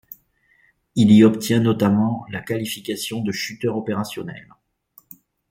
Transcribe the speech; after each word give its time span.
Il 0.95 1.11
y 1.11 1.23
obtient 1.23 1.59
notamment 1.59 2.25
la 2.31 2.41
qualification 2.41 3.21
de 3.21 3.31
chûteur 3.31 3.77
opérationnel. 3.77 4.47